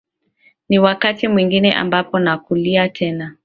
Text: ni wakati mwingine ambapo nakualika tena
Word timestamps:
ni 0.69 0.79
wakati 0.79 1.27
mwingine 1.27 1.73
ambapo 1.73 2.19
nakualika 2.19 2.89
tena 2.89 3.35